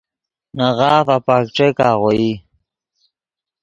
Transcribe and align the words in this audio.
نے 0.57 0.67
غاف 0.77 1.07
اپک 1.17 1.43
ݯیک 1.55 1.77
آغوئی 1.89 2.29